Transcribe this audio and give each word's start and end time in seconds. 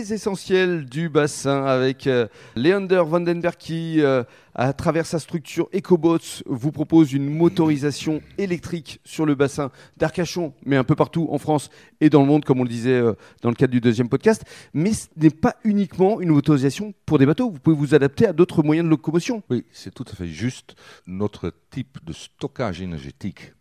les 0.00 0.14
essentiels 0.14 0.86
du 0.86 1.10
bassin 1.10 1.66
avec 1.66 2.06
euh, 2.06 2.26
Leander 2.56 3.02
Vandenberg 3.04 3.56
qui, 3.56 4.00
euh, 4.00 4.24
à 4.54 4.72
travers 4.72 5.04
sa 5.04 5.18
structure 5.18 5.68
EcoBots, 5.74 6.42
vous 6.46 6.72
propose 6.72 7.12
une 7.12 7.28
motorisation 7.28 8.22
électrique 8.38 9.00
sur 9.04 9.26
le 9.26 9.34
bassin 9.34 9.70
d'Arcachon, 9.98 10.54
mais 10.64 10.76
un 10.76 10.84
peu 10.84 10.94
partout 10.94 11.28
en 11.30 11.36
France 11.36 11.68
et 12.00 12.08
dans 12.08 12.22
le 12.22 12.26
monde, 12.26 12.46
comme 12.46 12.60
on 12.60 12.62
le 12.62 12.70
disait 12.70 12.98
euh, 12.98 13.12
dans 13.42 13.50
le 13.50 13.54
cadre 13.54 13.72
du 13.72 13.80
deuxième 13.82 14.08
podcast. 14.08 14.42
Mais 14.72 14.94
ce 14.94 15.08
n'est 15.18 15.28
pas 15.28 15.56
uniquement 15.64 16.22
une 16.22 16.30
motorisation 16.30 16.94
pour 17.04 17.18
des 17.18 17.26
bateaux, 17.26 17.50
vous 17.50 17.58
pouvez 17.58 17.76
vous 17.76 17.94
adapter 17.94 18.26
à 18.26 18.32
d'autres 18.32 18.62
moyens 18.62 18.86
de 18.86 18.90
locomotion. 18.90 19.42
Oui, 19.50 19.66
c'est 19.70 19.92
tout 19.92 20.06
à 20.10 20.14
fait 20.16 20.28
juste. 20.28 20.76
Notre 21.06 21.52
type 21.70 21.98
de 22.06 22.14
stockage 22.14 22.80
énergétique 22.80 23.52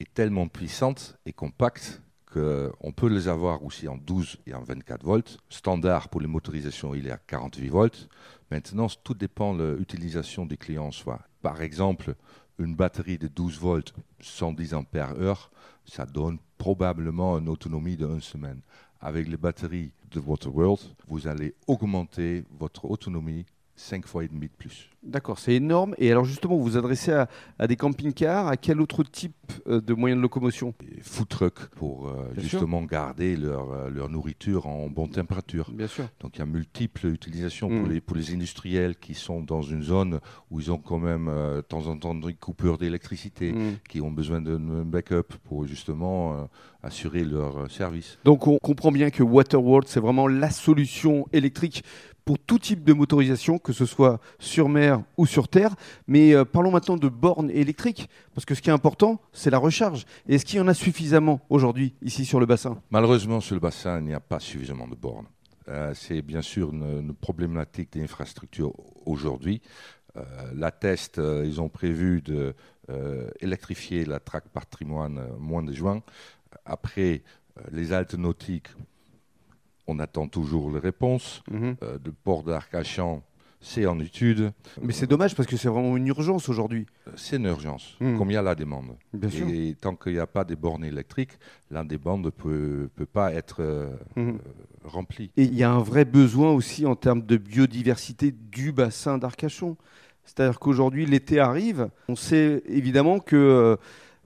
est 0.00 0.12
tellement 0.12 0.48
puissante 0.48 1.16
et 1.24 1.32
compacte 1.32 2.02
qu'on 2.34 2.92
peut 2.92 3.08
les 3.08 3.28
avoir 3.28 3.62
aussi 3.62 3.86
en 3.86 3.96
12 3.96 4.38
et 4.46 4.54
en 4.54 4.62
24 4.62 5.04
volts. 5.04 5.38
Standard 5.48 6.08
pour 6.08 6.20
les 6.20 6.26
motorisations, 6.26 6.92
il 6.94 7.06
est 7.06 7.12
à 7.12 7.16
48 7.16 7.68
volts. 7.68 8.08
Maintenant, 8.50 8.88
tout 9.04 9.14
dépend 9.14 9.54
de 9.54 9.76
l'utilisation 9.78 10.44
des 10.44 10.56
clients 10.56 10.86
en 10.86 10.90
soi. 10.90 11.20
Par 11.42 11.62
exemple, 11.62 12.16
une 12.58 12.74
batterie 12.74 13.18
de 13.18 13.28
12 13.28 13.58
volts, 13.60 13.94
110 14.20 14.74
ampères 14.74 15.14
heure, 15.20 15.50
ça 15.84 16.06
donne 16.06 16.38
probablement 16.58 17.38
une 17.38 17.48
autonomie 17.48 17.96
de 17.96 18.06
une 18.06 18.20
semaine. 18.20 18.60
Avec 19.00 19.28
les 19.28 19.36
batteries 19.36 19.92
de 20.10 20.18
Waterworld, 20.18 20.80
vous 21.06 21.28
allez 21.28 21.54
augmenter 21.68 22.44
votre 22.58 22.90
autonomie 22.90 23.46
5 23.76 24.06
fois 24.06 24.24
et 24.24 24.28
demi 24.28 24.46
de 24.46 24.52
plus. 24.56 24.88
D'accord, 25.02 25.38
c'est 25.38 25.54
énorme. 25.54 25.94
Et 25.98 26.10
alors 26.10 26.24
justement, 26.24 26.56
vous 26.56 26.62
vous 26.62 26.76
adressez 26.78 27.12
à, 27.12 27.28
à 27.58 27.66
des 27.66 27.76
camping-cars, 27.76 28.46
à 28.48 28.56
quel 28.56 28.80
autre 28.80 29.02
type 29.02 29.34
euh, 29.66 29.80
de 29.82 29.92
moyens 29.92 30.18
de 30.18 30.22
locomotion? 30.22 30.72
Et 30.82 31.00
food 31.02 31.28
truck 31.28 31.66
pour 31.76 32.08
euh, 32.08 32.30
justement 32.38 32.82
garder 32.84 33.36
leur, 33.36 33.70
euh, 33.72 33.90
leur 33.90 34.08
nourriture 34.08 34.66
en 34.66 34.88
bonne 34.88 35.10
température. 35.10 35.70
Bien 35.72 35.88
sûr. 35.88 36.08
Donc 36.20 36.36
il 36.36 36.38
y 36.38 36.42
a 36.42 36.46
multiples 36.46 37.08
utilisations 37.08 37.68
Mm. 37.68 37.78
pour, 37.80 37.88
les, 37.88 38.00
pour 38.00 38.16
les 38.16 38.32
industriels 38.32 38.96
qui 38.96 39.12
sont 39.14 39.42
dans 39.42 39.60
une 39.60 39.82
zone 39.82 40.20
où 40.50 40.60
ils 40.60 40.72
ont 40.72 40.78
quand 40.78 40.98
même 40.98 41.26
de 41.26 41.60
temps 41.60 41.86
en 41.86 41.98
temps 41.98 42.14
des 42.14 42.32
coupures 42.34 42.78
d'électricité, 42.78 43.52
Mm. 43.52 43.72
qui 43.88 44.00
ont 44.00 44.10
besoin 44.10 44.40
d'un 44.40 44.84
backup 44.84 45.34
pour 45.44 45.66
justement 45.66 46.48
assurer 46.82 47.24
leur 47.24 47.70
service. 47.70 48.18
Donc 48.24 48.46
on 48.46 48.58
comprend 48.58 48.92
bien 48.92 49.10
que 49.10 49.22
Waterworld, 49.22 49.86
c'est 49.88 50.00
vraiment 50.00 50.28
la 50.28 50.50
solution 50.50 51.26
électrique 51.32 51.82
pour 52.24 52.38
tout 52.38 52.58
type 52.58 52.84
de 52.84 52.92
motorisation, 52.92 53.58
que 53.58 53.72
ce 53.72 53.86
soit 53.86 54.20
sur 54.38 54.68
mer 54.68 55.02
ou 55.16 55.26
sur 55.26 55.48
terre. 55.48 55.74
Mais 56.06 56.34
euh, 56.34 56.44
parlons 56.44 56.70
maintenant 56.70 56.96
de 56.96 57.08
bornes 57.08 57.50
électriques, 57.50 58.08
parce 58.34 58.44
que 58.44 58.54
ce 58.54 58.62
qui 58.62 58.70
est 58.70 58.72
important, 58.72 59.20
c'est 59.32 59.50
la 59.50 59.58
recharge. 59.58 60.06
Est-ce 60.28 60.44
qu'il 60.44 60.58
y 60.58 60.60
en 60.60 60.68
a 60.68 60.74
suffisamment 60.74 61.40
aujourd'hui 61.50 61.94
ici 62.02 62.24
sur 62.24 62.40
le 62.40 62.46
bassin? 62.46 62.80
Malheureusement, 62.90 63.40
sur 63.40 63.54
le 63.54 63.60
bassin, 63.60 63.98
il 63.98 64.06
n'y 64.06 64.14
a 64.14 64.20
pas 64.20 64.40
suffisamment 64.40 64.88
de 64.88 64.94
bornes. 64.94 65.26
Euh, 65.68 65.92
c'est 65.94 66.22
bien 66.22 66.42
sûr 66.42 66.72
une, 66.72 67.00
une 67.00 67.14
problématique 67.14 67.92
d'infrastructure 67.92 68.72
aujourd'hui. 69.06 69.62
Euh, 70.16 70.22
la 70.54 70.70
test, 70.70 71.20
ils 71.44 71.60
ont 71.60 71.68
prévu 71.68 72.22
euh, 72.28 73.30
électrifier 73.40 74.04
la 74.04 74.20
traque 74.20 74.48
patrimoine 74.48 75.20
mois 75.38 75.62
de 75.62 75.72
juin. 75.72 76.02
Après, 76.64 77.22
les 77.72 77.92
haltes 77.92 78.14
nautiques, 78.14 78.68
on 79.86 79.98
attend 79.98 80.28
toujours 80.28 80.70
les 80.70 80.78
réponses. 80.78 81.42
Mhm. 81.50 81.76
Euh, 81.82 81.98
le 82.04 82.12
port 82.12 82.42
d'Arcachon, 82.42 83.22
c'est 83.60 83.86
en 83.86 83.98
étude. 83.98 84.52
Mais 84.82 84.92
c'est 84.92 85.06
dommage 85.06 85.34
parce 85.34 85.48
que 85.48 85.56
c'est 85.56 85.68
vraiment 85.68 85.96
une 85.96 86.06
urgence 86.08 86.48
aujourd'hui. 86.50 86.84
Euh, 87.08 87.12
C'est 87.16 87.36
une 87.36 87.46
urgence, 87.46 87.96
Mm. 88.00 88.18
comme 88.18 88.30
il 88.30 88.34
y 88.34 88.36
a 88.36 88.42
la 88.42 88.54
demande. 88.54 88.96
Bien 89.14 89.30
sûr. 89.30 89.48
Et 89.48 89.74
tant 89.80 89.94
qu'il 89.96 90.12
n'y 90.12 90.18
a 90.18 90.26
pas 90.26 90.44
des 90.44 90.56
bornes 90.56 90.84
électriques, 90.84 91.32
la 91.70 91.82
demande 91.82 92.24
ne 92.26 92.30
peut, 92.30 92.90
peut 92.94 93.06
pas 93.06 93.32
être 93.32 93.56
euh, 93.62 93.90
Mhm. 94.16 94.28
euh, 94.34 94.38
remplie. 94.84 95.30
Et 95.38 95.44
il 95.44 95.54
y 95.54 95.62
a 95.62 95.70
un 95.70 95.78
vrai 95.80 96.04
besoin 96.04 96.50
aussi 96.52 96.84
en 96.84 96.94
termes 96.94 97.22
de 97.22 97.36
biodiversité 97.38 98.32
du 98.32 98.70
bassin 98.72 99.16
d'Arcachon. 99.16 99.76
C'est-à-dire 100.26 100.58
qu'aujourd'hui, 100.58 101.04
l'été 101.06 101.38
arrive, 101.38 101.88
on 102.08 102.16
sait 102.16 102.62
évidemment 102.66 103.18
que 103.18 103.36
euh, 103.36 103.76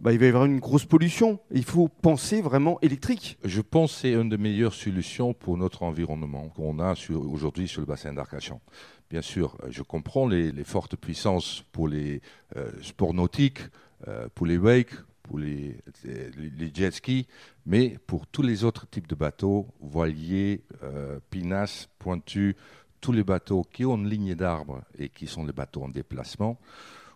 bah, 0.01 0.13
il 0.13 0.19
va 0.19 0.27
y 0.27 0.29
avoir 0.29 0.45
une 0.45 0.61
grosse 0.61 0.85
pollution. 0.85 1.41
Il 1.51 1.65
faut 1.65 1.89
penser 1.89 2.41
vraiment 2.41 2.79
électrique. 2.83 3.39
Je 3.45 3.61
pense 3.61 3.95
que 3.95 3.99
c'est 4.01 4.13
une 4.13 4.29
des 4.29 4.39
meilleures 4.39 4.75
solutions 4.75 5.35
pour 5.35 5.57
notre 5.57 5.83
environnement 5.83 6.49
qu'on 6.51 6.79
a 6.79 6.95
aujourd'hui 7.11 7.67
sur 7.69 7.81
le 7.81 7.87
bassin 7.87 8.13
d'Arcachon. 8.13 8.61
Bien 9.11 9.23
sûr, 9.23 9.57
euh, 9.63 9.69
je 9.71 9.83
comprends 9.83 10.29
les, 10.29 10.53
fortes 10.65 10.97
puissances 10.97 11.65
pour 11.73 11.89
les 11.89 12.21
euh, 12.57 12.71
sports 12.83 13.15
nautiques, 13.15 13.61
euh, 14.07 14.29
pour 14.35 14.47
les 14.47 14.59
wakes, 14.59 14.95
pour 15.23 15.39
les, 15.39 15.79
jet 16.75 16.91
skis, 16.91 17.27
mais 17.67 17.99
pour 18.07 18.27
tous 18.27 18.43
les 18.43 18.65
autres 18.65 18.89
types 18.89 19.09
de 19.09 19.15
bateaux, 19.15 19.67
voiliers, 19.81 20.63
pinasses, 21.29 21.87
pointus, 21.99 22.55
tous 23.03 23.13
les 23.13 23.25
bateaux 23.25 23.63
qui 23.71 23.85
ont 23.85 23.97
une 23.97 24.09
ligne 24.09 24.35
d'arbre 24.35 24.83
et 24.99 25.11
qui 25.11 25.27
sont 25.27 25.45
les 25.45 25.53
bateaux 25.53 25.83
en 25.83 25.91
déplacement, 25.91 26.59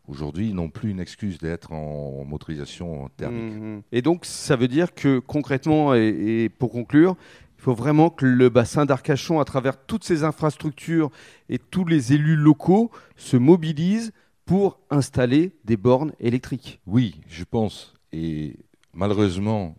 aujourd'hui 0.08 0.48
ils 0.48 0.54
n'ont 0.54 0.68
plus 0.68 0.90
une 0.90 1.00
excuse 1.00 1.38
d'être 1.38 1.72
en 1.72 2.24
motorisation 2.24 3.08
thermique. 3.16 3.54
Mhm. 3.54 3.82
Et 3.92 4.02
donc, 4.02 4.24
ça 4.24 4.56
veut 4.56 4.68
dire 4.68 4.94
que 4.94 5.18
concrètement, 5.18 5.94
et, 5.94 6.44
et 6.44 6.48
pour 6.48 6.70
conclure, 6.70 7.16
il 7.58 7.62
faut 7.62 7.74
vraiment 7.74 8.10
que 8.10 8.26
le 8.26 8.48
bassin 8.48 8.86
d'Arcachon, 8.86 9.38
à 9.38 9.44
travers 9.44 9.84
toutes 9.86 10.04
ces 10.04 10.24
infrastructures 10.24 11.10
et 11.48 11.58
tous 11.58 11.84
les 11.84 12.12
élus 12.12 12.36
locaux, 12.36 12.90
se 13.16 13.36
mobilisent 13.36 14.12
pour 14.44 14.80
installer 14.90 15.52
des 15.64 15.76
bornes 15.76 16.12
électriques. 16.19 16.80
Oui, 16.86 17.20
je 17.28 17.44
pense. 17.44 17.94
Et 18.12 18.56
malheureusement, 18.92 19.76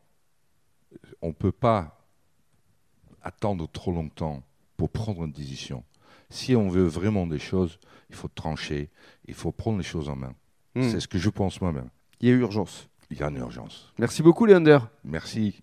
on 1.22 1.28
ne 1.28 1.34
peut 1.34 1.51
pas 1.51 2.07
attendre 3.22 3.67
trop 3.72 3.91
longtemps 3.91 4.44
pour 4.78 4.90
prendre 4.90 5.23
une 5.23 5.31
décision. 5.31 5.84
Si 6.34 6.56
on 6.56 6.68
veut 6.68 6.88
vraiment 6.88 7.28
des 7.28 7.38
choses, 7.38 7.78
il 8.10 8.16
faut 8.16 8.28
trancher, 8.28 8.90
il 9.28 9.36
faut 9.36 9.52
prendre 9.52 9.78
les 9.78 9.84
choses 9.84 10.10
en 10.10 10.16
main. 10.16 10.34
Mhm. 10.74 10.90
C'est 10.90 11.00
ce 11.00 11.08
que 11.08 11.20
je 11.20 11.30
pense 11.30 11.62
moi-même. 11.62 11.92
Il 12.22 12.28
y 12.28 12.32
a 12.32 12.34
urgence. 12.34 12.90
Il 13.12 13.20
y 13.20 13.24
a 13.24 13.30
une 13.30 13.38
urgence. 13.38 13.94
Merci 14.00 14.24
beaucoup, 14.24 14.48
Léander. 14.48 14.80
Merci. 15.04 15.62